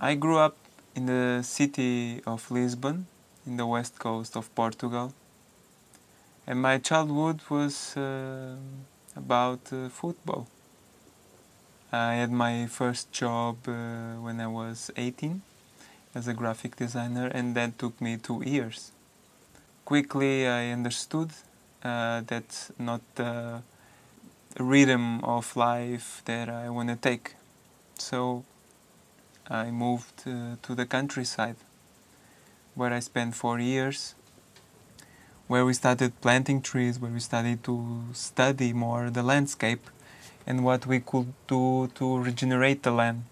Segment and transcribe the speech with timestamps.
[0.00, 0.56] I grew up
[0.94, 3.08] in the city of Lisbon,
[3.44, 5.12] in the west coast of Portugal,
[6.46, 8.54] and my childhood was uh,
[9.16, 10.46] about uh, football.
[11.90, 15.42] I had my first job uh, when I was 18
[16.14, 18.92] as a graphic designer, and that took me two years.
[19.84, 21.30] Quickly, I understood
[21.82, 23.62] uh, that's not the
[24.60, 27.34] rhythm of life that I want to take.
[27.98, 28.44] So
[29.50, 31.56] I moved uh, to the countryside
[32.74, 34.14] where I spent four years,
[35.46, 39.88] where we started planting trees, where we started to study more the landscape
[40.46, 43.24] and what we could do to regenerate the land.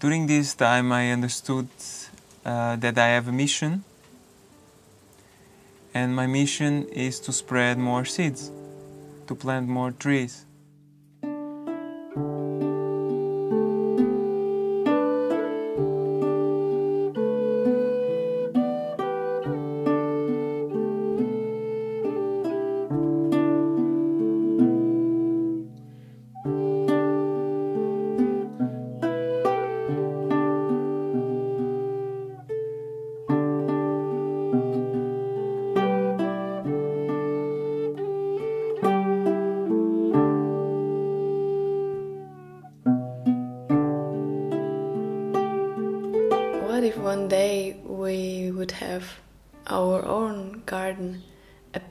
[0.00, 1.68] During this time, I understood
[2.44, 3.84] uh, that I have a mission,
[5.94, 8.50] and my mission is to spread more seeds,
[9.28, 10.46] to plant more trees.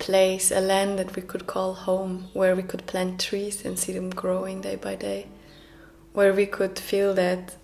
[0.10, 3.94] Place, a land that we could call home, where we could plant trees and see
[3.94, 5.28] them growing day by day,
[6.14, 7.56] where we could feel that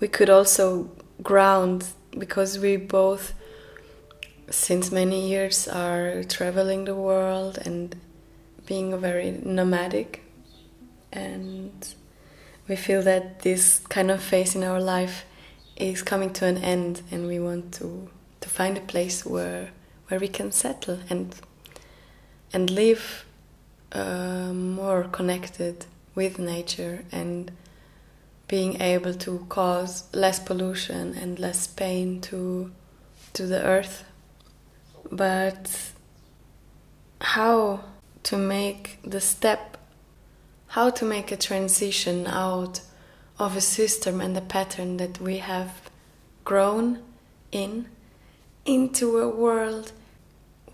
[0.00, 0.90] we could also
[1.22, 1.86] ground
[2.18, 3.32] because we both,
[4.50, 7.94] since many years, are traveling the world and
[8.66, 10.24] being very nomadic,
[11.12, 11.94] and
[12.66, 15.24] we feel that this kind of phase in our life
[15.76, 19.70] is coming to an end and we want to to find a place where
[20.08, 21.36] where we can settle and
[22.52, 23.24] and live
[23.92, 27.50] uh, more connected with nature and
[28.48, 32.72] being able to cause less pollution and less pain to
[33.34, 34.04] to the earth.
[35.12, 35.92] But
[37.20, 37.84] how
[38.24, 39.76] to make the step
[40.68, 42.80] how to make a transition out
[43.38, 45.90] of a system and a pattern that we have
[46.44, 47.02] grown
[47.52, 47.86] in
[48.64, 49.92] into a world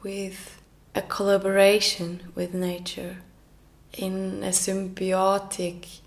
[0.02, 0.60] with
[0.94, 3.16] a collaboration with nature
[3.96, 5.98] in a symbiotic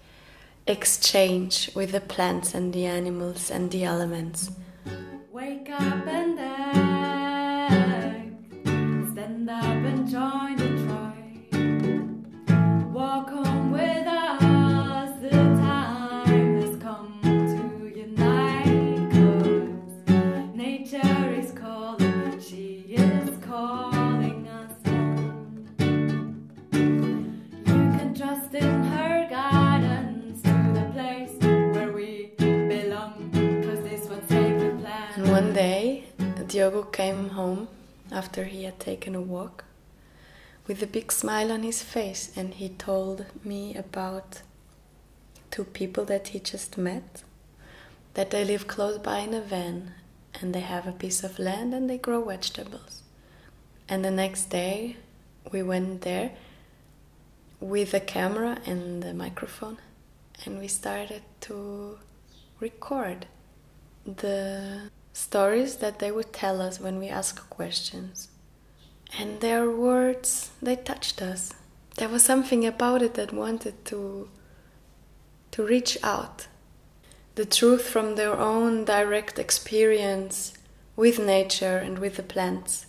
[0.66, 4.52] exchange with the plants and the animals and the elements.
[5.31, 7.68] Wake up and act.
[9.12, 10.47] Stand up and join
[36.84, 37.68] Came home
[38.12, 39.66] after he had taken a walk
[40.68, 44.42] with a big smile on his face, and he told me about
[45.50, 47.24] two people that he just met,
[48.14, 49.94] that they live close by in a van,
[50.42, 53.04] and they have a piece of land and they grow vegetables.
[53.90, 54.98] And the next day,
[55.52, 56.32] we went there
[57.59, 59.78] with a camera and a microphone,
[60.46, 61.98] and we started to
[62.59, 63.26] record
[64.06, 68.29] the stories that they would tell us when we ask questions.
[69.17, 71.53] And their words, they touched us.
[71.95, 74.29] There was something about it that wanted to
[75.51, 76.47] to reach out.
[77.33, 80.53] The truth from their own direct experience
[80.95, 82.85] with nature and with the plants.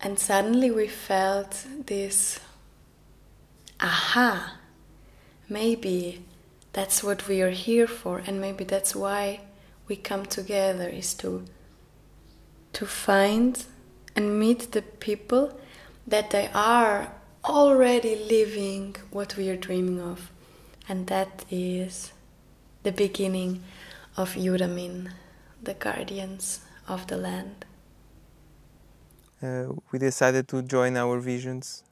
[0.00, 2.40] And suddenly we felt this
[3.80, 4.56] aha,
[5.48, 6.24] maybe
[6.72, 9.40] that's what we are here for, and maybe that's why
[9.88, 11.44] we come together is to
[12.72, 13.64] to find
[14.16, 15.58] and meet the people
[16.06, 17.12] that they are
[17.44, 20.30] already living what we are dreaming of.
[20.88, 22.12] And that is
[22.82, 23.62] the beginning
[24.16, 25.10] of Juramin,
[25.62, 27.66] the guardians of the land.
[29.42, 31.82] uh, we decided to join our visions.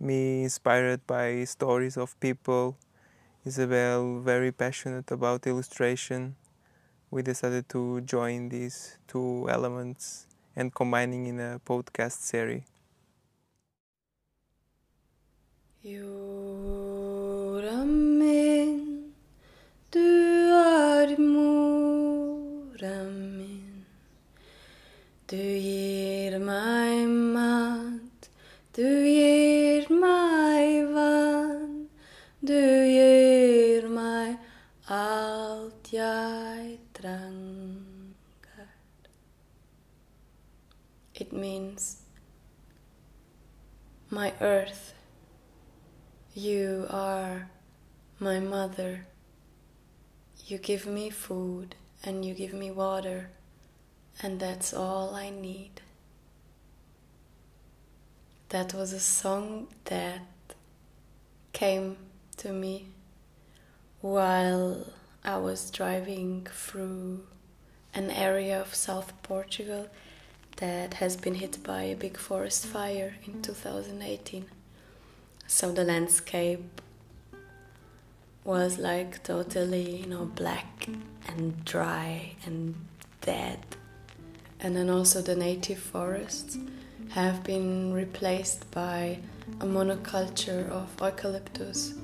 [0.00, 2.76] Me inspired by stories of people,
[3.44, 6.36] Isabel very passionate about illustration
[7.12, 10.26] we decided to join these two elements
[10.56, 12.62] and combining in a podcast series.
[15.84, 16.32] Du.
[25.32, 26.38] Du
[27.08, 28.28] mat,
[28.74, 29.61] du
[41.42, 41.96] means
[44.10, 44.94] my earth.
[46.34, 47.48] You are
[48.20, 49.06] my mother.
[50.46, 51.74] You give me food
[52.04, 53.30] and you give me water,
[54.22, 55.80] and that's all I need.
[58.50, 60.20] That was a song that
[61.52, 61.96] came
[62.36, 62.86] to me
[64.00, 64.86] while
[65.24, 67.24] I was driving through
[67.94, 69.88] an area of South Portugal
[70.56, 74.46] that has been hit by a big forest fire in 2018.
[75.46, 76.80] So the landscape
[78.44, 80.88] was like totally, you know, black
[81.28, 82.74] and dry and
[83.20, 83.58] dead.
[84.60, 86.58] And then also the native forests
[87.10, 89.18] have been replaced by
[89.60, 91.94] a monoculture of eucalyptus.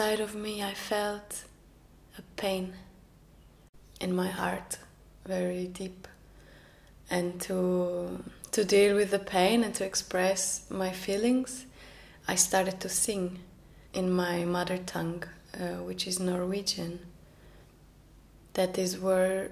[0.00, 1.44] Inside of me, I felt
[2.16, 2.72] a pain
[4.00, 4.78] in my heart,
[5.26, 6.08] very deep.
[7.10, 11.66] And to, to deal with the pain and to express my feelings,
[12.26, 13.40] I started to sing
[13.92, 17.00] in my mother tongue, uh, which is Norwegian.
[18.54, 19.50] That is where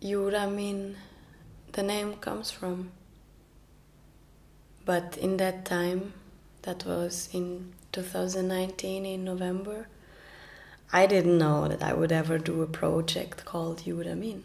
[0.00, 0.94] Juramin,
[1.72, 2.90] the name, comes from.
[4.86, 6.14] But in that time,
[6.62, 9.88] that was in 2019 in November,
[10.92, 14.42] I didn't know that I would ever do a project called Juramin.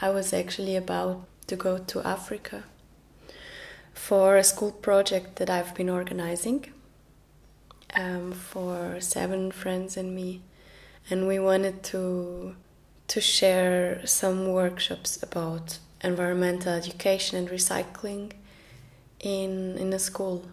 [0.00, 2.64] I was actually about to go to Africa
[3.92, 6.72] for a school project that I've been organizing
[7.96, 10.42] um, for seven friends and me,
[11.10, 12.54] and we wanted to
[13.08, 18.32] to share some workshops about environmental education and recycling
[19.20, 20.44] in in a school.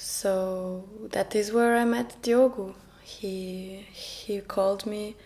[0.00, 2.76] So that is where I met Diogo.
[3.02, 5.16] He he called me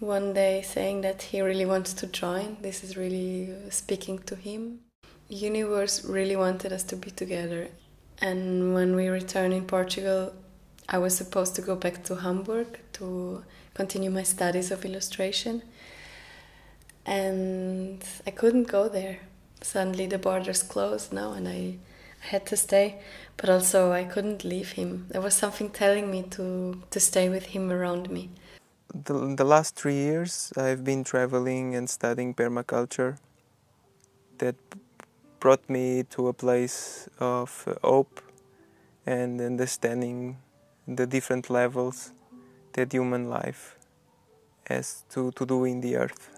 [0.00, 2.56] one day saying that he really wants to join.
[2.60, 4.80] This is really speaking to him.
[5.28, 7.68] Universe really wanted us to be together.
[8.20, 10.32] And when we returned in Portugal,
[10.88, 13.44] I was supposed to go back to Hamburg to
[13.74, 15.62] continue my studies of illustration.
[17.04, 19.20] And I couldn't go there.
[19.62, 21.76] Suddenly the borders closed now and I, I
[22.26, 23.00] had to stay.
[23.36, 25.06] But also I couldn't leave him.
[25.10, 28.30] There was something telling me to, to stay with him around me.
[28.94, 33.18] The, the last three years, I've been traveling and studying permaculture.
[34.38, 34.56] That
[35.40, 38.20] brought me to a place of hope
[39.04, 40.38] and understanding
[40.88, 42.12] the different levels
[42.72, 43.76] that human life
[44.68, 46.35] has to, to do in the earth.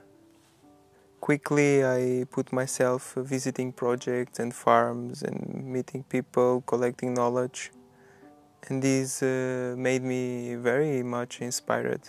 [1.20, 7.70] Quickly, I put myself visiting projects and farms and meeting people, collecting knowledge,
[8.68, 12.02] and this uh, made me very much inspired.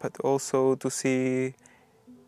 [0.00, 1.54] But also to see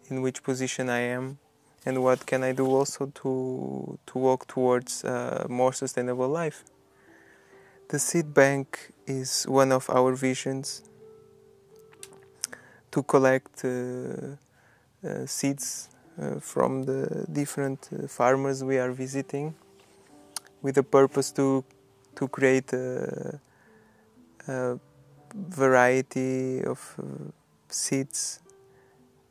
[0.09, 1.39] in which position I am
[1.85, 6.65] and what can I do also to to walk towards a more sustainable life.
[7.89, 10.83] The seed bank is one of our visions
[12.93, 14.37] to collect uh, uh,
[15.27, 15.89] seeds
[16.21, 19.55] uh, from the different uh, farmers we are visiting
[20.61, 21.65] with the purpose to
[22.15, 23.41] to create a,
[24.47, 24.79] a
[25.35, 27.31] variety of uh,
[27.69, 28.41] seeds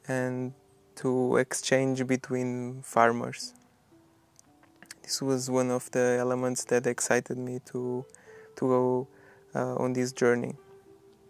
[0.08, 0.54] and
[0.96, 3.54] to exchange between farmers.
[5.04, 8.06] This was one of the elements that excited me to
[8.56, 9.08] to go
[9.56, 10.56] uh, on this journey.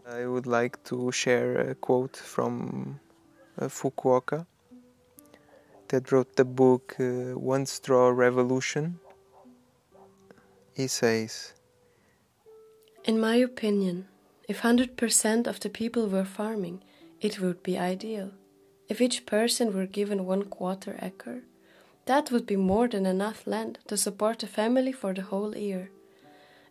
[0.07, 3.10] I would like to share a quote from uh,
[3.59, 4.45] Fukuoka
[5.89, 8.99] that wrote the book uh, One Straw Revolution.
[10.73, 11.53] He says,
[13.03, 14.07] In my opinion,
[14.47, 16.81] if 100% of the people were farming,
[17.19, 18.31] it would be ideal.
[18.87, 21.41] If each person were given one quarter acre,
[22.05, 25.91] that would be more than enough land to support a family for the whole year.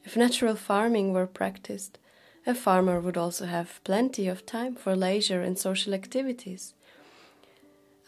[0.05, 1.99] If natural farming were practiced,
[2.47, 6.75] a farmer would also have plenty of time for leisure and social activities.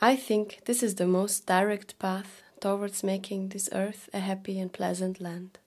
[0.00, 4.72] I think this is the most direct path towards making this earth a happy and
[4.72, 5.58] pleasant land.